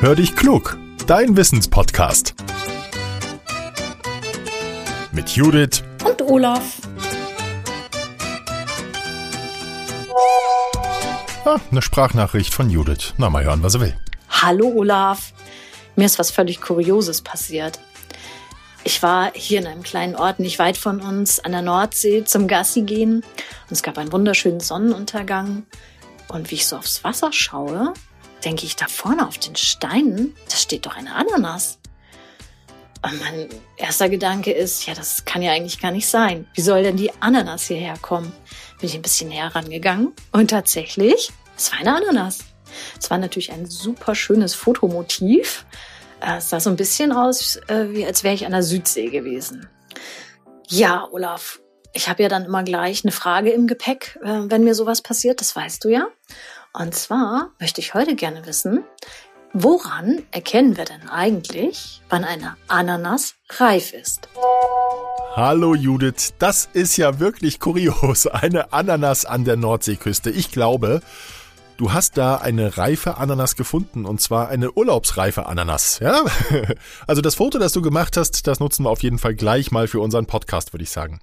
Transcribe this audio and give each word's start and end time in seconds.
Hör 0.00 0.14
dich 0.14 0.36
klug, 0.36 0.78
dein 1.08 1.36
Wissenspodcast. 1.36 2.36
Mit 5.10 5.30
Judith 5.30 5.82
und 6.04 6.22
Olaf. 6.22 6.76
Ah, 11.44 11.58
eine 11.72 11.82
Sprachnachricht 11.82 12.54
von 12.54 12.70
Judith. 12.70 13.14
Na, 13.16 13.28
mal 13.28 13.42
hören, 13.42 13.64
was 13.64 13.74
er 13.74 13.80
will. 13.80 13.96
Hallo 14.30 14.68
Olaf. 14.68 15.32
Mir 15.96 16.06
ist 16.06 16.20
was 16.20 16.30
völlig 16.30 16.60
Kurioses 16.60 17.22
passiert. 17.22 17.80
Ich 18.84 19.02
war 19.02 19.32
hier 19.34 19.58
in 19.58 19.66
einem 19.66 19.82
kleinen 19.82 20.14
Ort 20.14 20.38
nicht 20.38 20.60
weit 20.60 20.76
von 20.76 21.00
uns 21.00 21.40
an 21.40 21.50
der 21.50 21.62
Nordsee 21.62 22.24
zum 22.24 22.46
Gassi 22.46 22.82
gehen 22.82 23.16
und 23.16 23.72
es 23.72 23.82
gab 23.82 23.98
einen 23.98 24.12
wunderschönen 24.12 24.60
Sonnenuntergang. 24.60 25.66
Und 26.28 26.52
wie 26.52 26.54
ich 26.54 26.66
so 26.66 26.76
aufs 26.76 27.02
Wasser 27.02 27.32
schaue, 27.32 27.94
denke 28.44 28.66
ich 28.66 28.76
da 28.76 28.86
vorne 28.88 29.26
auf 29.26 29.38
den 29.38 29.56
Steinen, 29.56 30.34
da 30.48 30.56
steht 30.56 30.86
doch 30.86 30.96
eine 30.96 31.14
Ananas. 31.14 31.78
Und 33.02 33.20
mein 33.20 33.48
erster 33.76 34.08
Gedanke 34.08 34.52
ist, 34.52 34.86
ja, 34.86 34.94
das 34.94 35.24
kann 35.24 35.42
ja 35.42 35.52
eigentlich 35.52 35.80
gar 35.80 35.92
nicht 35.92 36.08
sein. 36.08 36.48
Wie 36.54 36.62
soll 36.62 36.82
denn 36.82 36.96
die 36.96 37.12
Ananas 37.20 37.64
hierher 37.64 37.96
kommen? 38.00 38.32
Bin 38.80 38.88
ich 38.88 38.94
ein 38.94 39.02
bisschen 39.02 39.28
näher 39.28 39.54
rangegangen 39.54 40.12
und 40.32 40.50
tatsächlich, 40.50 41.30
es 41.56 41.70
war 41.72 41.80
eine 41.80 41.96
Ananas. 41.96 42.40
Es 43.00 43.10
war 43.10 43.18
natürlich 43.18 43.52
ein 43.52 43.66
super 43.66 44.14
schönes 44.14 44.54
Fotomotiv. 44.54 45.64
Es 46.20 46.50
sah 46.50 46.60
so 46.60 46.70
ein 46.70 46.76
bisschen 46.76 47.12
aus, 47.12 47.56
äh, 47.68 47.90
wie 47.90 48.04
als 48.04 48.24
wäre 48.24 48.34
ich 48.34 48.44
an 48.44 48.52
der 48.52 48.62
Südsee 48.62 49.10
gewesen. 49.10 49.68
Ja, 50.66 51.08
Olaf, 51.12 51.60
ich 51.92 52.08
habe 52.08 52.22
ja 52.22 52.28
dann 52.28 52.44
immer 52.44 52.64
gleich 52.64 53.04
eine 53.04 53.12
Frage 53.12 53.50
im 53.50 53.66
Gepäck, 53.66 54.18
äh, 54.22 54.42
wenn 54.44 54.64
mir 54.64 54.74
sowas 54.74 55.02
passiert, 55.02 55.40
das 55.40 55.54
weißt 55.54 55.84
du 55.84 55.88
ja. 55.88 56.08
Und 56.72 56.94
zwar 56.94 57.50
möchte 57.58 57.80
ich 57.80 57.94
heute 57.94 58.14
gerne 58.14 58.46
wissen, 58.46 58.84
woran 59.52 60.22
erkennen 60.30 60.76
wir 60.76 60.84
denn 60.84 61.08
eigentlich, 61.08 62.02
wann 62.08 62.24
eine 62.24 62.56
Ananas 62.68 63.34
reif 63.48 63.92
ist? 63.92 64.28
Hallo 65.34 65.74
Judith, 65.74 66.34
das 66.38 66.68
ist 66.72 66.96
ja 66.96 67.20
wirklich 67.20 67.60
kurios. 67.60 68.26
Eine 68.26 68.72
Ananas 68.72 69.24
an 69.24 69.44
der 69.44 69.56
Nordseeküste. 69.56 70.30
Ich 70.30 70.50
glaube, 70.50 71.00
du 71.76 71.92
hast 71.92 72.18
da 72.18 72.36
eine 72.36 72.76
reife 72.76 73.18
Ananas 73.18 73.54
gefunden 73.54 74.04
und 74.04 74.20
zwar 74.20 74.48
eine 74.48 74.72
urlaubsreife 74.72 75.46
Ananas. 75.46 76.00
Ja? 76.00 76.24
Also 77.06 77.22
das 77.22 77.36
Foto, 77.36 77.58
das 77.58 77.72
du 77.72 77.82
gemacht 77.82 78.16
hast, 78.16 78.46
das 78.46 78.58
nutzen 78.58 78.84
wir 78.84 78.90
auf 78.90 79.02
jeden 79.02 79.18
Fall 79.18 79.34
gleich 79.34 79.70
mal 79.70 79.86
für 79.86 80.00
unseren 80.00 80.26
Podcast, 80.26 80.72
würde 80.72 80.82
ich 80.82 80.90
sagen. 80.90 81.20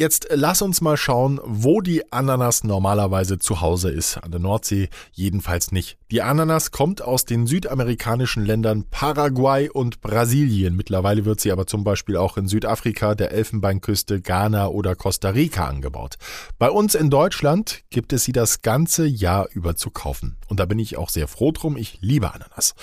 Jetzt 0.00 0.28
lass 0.30 0.62
uns 0.62 0.80
mal 0.80 0.96
schauen, 0.96 1.40
wo 1.42 1.80
die 1.80 2.12
Ananas 2.12 2.62
normalerweise 2.62 3.40
zu 3.40 3.60
Hause 3.60 3.90
ist. 3.90 4.16
An 4.18 4.30
der 4.30 4.38
Nordsee 4.38 4.90
jedenfalls 5.10 5.72
nicht. 5.72 5.98
Die 6.12 6.22
Ananas 6.22 6.70
kommt 6.70 7.02
aus 7.02 7.24
den 7.24 7.48
südamerikanischen 7.48 8.44
Ländern 8.44 8.84
Paraguay 8.88 9.68
und 9.68 10.00
Brasilien. 10.00 10.76
Mittlerweile 10.76 11.24
wird 11.24 11.40
sie 11.40 11.50
aber 11.50 11.66
zum 11.66 11.82
Beispiel 11.82 12.16
auch 12.16 12.36
in 12.36 12.46
Südafrika, 12.46 13.16
der 13.16 13.32
Elfenbeinküste, 13.32 14.20
Ghana 14.20 14.68
oder 14.68 14.94
Costa 14.94 15.30
Rica 15.30 15.66
angebaut. 15.66 16.14
Bei 16.60 16.70
uns 16.70 16.94
in 16.94 17.10
Deutschland 17.10 17.82
gibt 17.90 18.12
es 18.12 18.22
sie 18.22 18.32
das 18.32 18.62
ganze 18.62 19.04
Jahr 19.04 19.48
über 19.52 19.74
zu 19.74 19.90
kaufen. 19.90 20.36
Und 20.46 20.60
da 20.60 20.66
bin 20.66 20.78
ich 20.78 20.96
auch 20.96 21.08
sehr 21.08 21.26
froh 21.26 21.50
drum. 21.50 21.76
Ich 21.76 21.98
liebe 22.02 22.32
Ananas. 22.32 22.76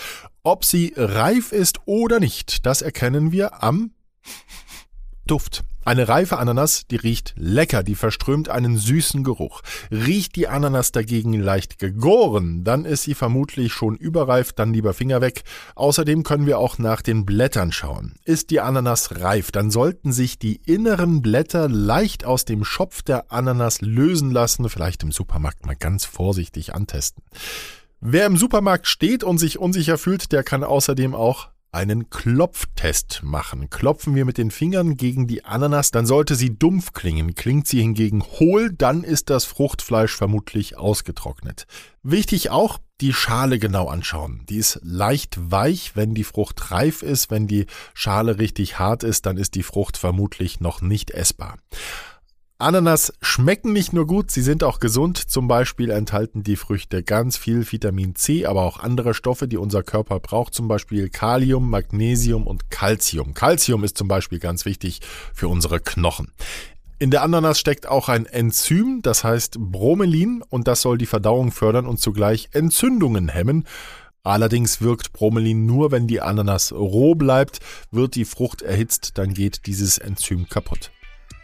Ob 0.44 0.66
sie 0.66 0.92
reif 0.98 1.54
ist 1.54 1.80
oder 1.86 2.20
nicht, 2.20 2.66
das 2.66 2.82
erkennen 2.82 3.32
wir 3.32 3.64
am 3.64 3.92
Duft. 5.26 5.64
Eine 5.86 6.08
reife 6.08 6.40
Ananas, 6.40 6.88
die 6.88 6.96
riecht 6.96 7.36
lecker, 7.38 7.84
die 7.84 7.94
verströmt 7.94 8.50
einen 8.50 8.76
süßen 8.76 9.24
Geruch. 9.24 9.62
Riecht 9.92 10.36
die 10.36 10.48
Ananas 10.48 10.92
dagegen 10.92 11.34
leicht 11.34 11.78
gegoren, 11.78 12.64
dann 12.64 12.86
ist 12.86 13.04
sie 13.04 13.14
vermutlich 13.14 13.72
schon 13.72 13.96
überreif, 13.96 14.52
dann 14.52 14.74
lieber 14.74 14.96
Finger 14.96 15.22
weg. 15.22 15.44
Außerdem 15.76 16.24
können 16.24 16.48
wir 16.48 16.58
auch 16.58 16.80
nach 16.80 17.04
den 17.04 17.24
Blättern 17.24 17.72
schauen. 17.72 18.16
Ist 18.26 18.50
die 18.50 18.62
Ananas 18.62 19.22
reif, 19.22 19.52
dann 19.52 19.70
sollten 19.70 20.12
sich 20.12 20.40
die 20.40 20.56
inneren 20.66 21.22
Blätter 21.22 21.70
leicht 21.70 22.26
aus 22.26 22.46
dem 22.46 22.64
Schopf 22.64 23.04
der 23.04 23.32
Ananas 23.32 23.82
lösen 23.82 24.32
lassen, 24.32 24.68
vielleicht 24.70 25.04
im 25.04 25.12
Supermarkt 25.12 25.68
mal 25.68 25.76
ganz 25.76 26.04
vorsichtig 26.04 26.74
antesten. 26.74 27.22
Wer 28.02 28.26
im 28.26 28.38
Supermarkt 28.38 28.88
steht 28.88 29.24
und 29.24 29.38
sich 29.38 29.60
unsicher 29.60 30.00
fühlt, 30.00 30.32
der 30.32 30.44
kann 30.44 30.64
außerdem 30.64 31.14
auch 31.14 31.50
einen 31.76 32.10
Klopftest 32.10 33.22
machen. 33.24 33.70
Klopfen 33.70 34.16
wir 34.16 34.26
mit 34.26 34.38
den 34.38 34.50
Fingern 34.50 34.96
gegen 34.96 35.28
die 35.28 35.44
Ananas, 35.44 35.92
dann 35.92 36.06
sollte 36.06 36.36
sie 36.36 36.58
dumpf 36.58 36.94
klingen. 36.94 37.36
Klingt 37.36 37.68
sie 37.68 37.82
hingegen 37.82 38.24
hohl, 38.24 38.72
dann 38.74 39.04
ist 39.04 39.30
das 39.30 39.46
Fruchtfleisch 39.46 40.16
vermutlich 40.16 40.78
ausgetrocknet. 40.78 41.68
Wichtig 42.02 42.50
auch, 42.50 42.80
die 43.02 43.14
Schale 43.14 43.60
genau 43.60 43.90
anschauen. 43.90 44.46
Die 44.48 44.58
ist 44.58 44.80
leicht 44.82 45.52
weich, 45.52 45.96
wenn 45.96 46.14
die 46.16 46.24
Frucht 46.24 46.72
reif 46.72 47.02
ist. 47.02 47.30
Wenn 47.30 47.46
die 47.46 47.66
Schale 47.94 48.40
richtig 48.40 48.80
hart 48.80 49.04
ist, 49.04 49.26
dann 49.26 49.38
ist 49.38 49.56
die 49.56 49.64
Frucht 49.64 49.98
vermutlich 49.98 50.62
noch 50.62 50.82
nicht 50.82 51.12
essbar. 51.12 51.58
Ananas 52.66 53.14
schmecken 53.22 53.74
nicht 53.74 53.94
nur 53.94 54.08
gut, 54.08 54.32
sie 54.32 54.42
sind 54.42 54.64
auch 54.64 54.80
gesund. 54.80 55.20
Zum 55.20 55.48
Beispiel 55.48 55.92
enthalten 55.92 56.42
die 56.42 56.56
Früchte 56.56 57.04
ganz 57.04 57.38
viel 57.38 57.72
Vitamin 57.72 58.16
C, 58.16 58.48
aber 58.48 58.64
auch 58.64 58.80
andere 58.80 59.14
Stoffe, 59.14 59.48
die 59.48 59.58
unser 59.58 59.84
Körper 59.84 60.20
braucht, 60.20 60.56
zum 60.56 60.68
Beispiel 60.68 61.10
Kalium, 61.10 61.70
Magnesium 61.70 62.48
und 62.48 62.72
Calcium. 62.72 63.36
Calcium 63.36 63.84
ist 63.84 64.00
zum 64.00 64.08
Beispiel 64.08 64.40
ganz 64.40 64.66
wichtig 64.66 65.02
für 65.32 65.48
unsere 65.48 65.80
Knochen. 65.80 66.32
In 66.98 67.12
der 67.12 67.22
Ananas 67.22 67.60
steckt 67.60 67.88
auch 67.88 68.10
ein 68.10 68.26
Enzym, 68.26 69.02
das 69.04 69.24
heißt 69.24 69.58
Bromelin, 69.60 70.42
und 70.50 70.68
das 70.68 70.82
soll 70.82 70.98
die 70.98 71.06
Verdauung 71.06 71.52
fördern 71.52 71.86
und 71.86 72.00
zugleich 72.00 72.50
Entzündungen 72.54 73.30
hemmen. 73.30 73.68
Allerdings 74.24 74.82
wirkt 74.82 75.14
Bromelin 75.14 75.68
nur, 75.68 75.92
wenn 75.92 76.08
die 76.08 76.20
Ananas 76.20 76.72
roh 76.72 77.14
bleibt. 77.14 77.60
Wird 77.92 78.16
die 78.16 78.26
Frucht 78.26 78.64
erhitzt, 78.64 79.20
dann 79.20 79.36
geht 79.36 79.68
dieses 79.68 80.00
Enzym 80.00 80.50
kaputt. 80.50 80.90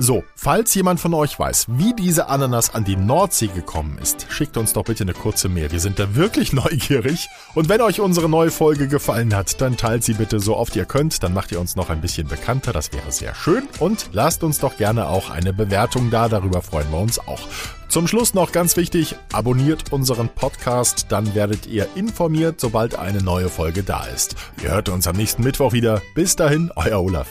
So, 0.03 0.24
falls 0.36 0.74
jemand 0.74 1.00
von 1.00 1.14
euch 1.14 1.38
weiß, 1.38 1.68
wie 1.69 1.94
diese 1.94 2.28
Ananas 2.28 2.74
an 2.74 2.84
die 2.84 2.96
Nordsee 2.96 3.47
gekommen 3.47 4.00
ist, 4.02 4.25
schickt 4.30 4.58
uns 4.58 4.74
doch 4.74 4.84
bitte 4.84 5.03
eine 5.03 5.14
kurze 5.14 5.47
Mail. 5.47 5.72
Wir 5.72 5.80
sind 5.80 6.00
da 6.00 6.16
wirklich 6.16 6.53
neugierig. 6.53 7.30
Und 7.53 7.69
wenn 7.69 7.81
euch 7.81 8.00
unsere 8.00 8.28
neue 8.28 8.50
Folge 8.50 8.88
gefallen 8.88 9.36
hat, 9.36 9.62
dann 9.62 9.78
teilt 9.78 10.03
sie 10.03 10.16
bitte 10.16 10.40
so 10.40 10.58
oft 10.58 10.75
ihr 10.75 10.86
könnt. 10.86 11.22
Dann 11.22 11.36
macht 11.36 11.52
ihr 11.52 11.59
uns 11.59 11.75
noch 11.75 11.92
ein 11.92 12.02
bisschen 12.02 12.28
bekannter. 12.28 12.74
Das 12.74 12.92
wäre 12.94 13.12
sehr 13.12 13.36
schön. 13.36 13.68
Und 13.78 14.09
lasst 14.12 14.44
uns 14.44 14.58
doch 14.58 14.75
gerne 14.75 15.08
auch 15.08 15.30
eine 15.30 15.53
Bewertung 15.53 16.09
da. 16.09 16.30
Darüber 16.30 16.63
freuen 16.63 16.90
wir 16.90 17.00
uns 17.00 17.19
auch. 17.19 17.42
Zum 17.88 18.08
Schluss 18.08 18.34
noch 18.34 18.52
ganz 18.53 18.78
wichtig, 18.78 19.18
abonniert 19.34 19.92
unseren 19.92 20.30
Podcast, 20.30 21.08
dann 21.09 21.36
werdet 21.36 21.68
ihr 21.68 21.90
informiert, 21.94 22.62
sobald 22.62 22.98
eine 22.98 23.22
neue 23.22 23.50
Folge 23.50 23.84
da 23.84 24.06
ist. 24.06 24.36
Ihr 24.63 24.72
hört 24.72 24.88
uns 24.90 25.08
am 25.08 25.18
nächsten 25.18 25.44
Mittwoch 25.44 25.74
wieder. 25.74 26.02
Bis 26.16 26.38
dahin, 26.38 26.72
euer 26.75 27.02
Olaf. 27.02 27.28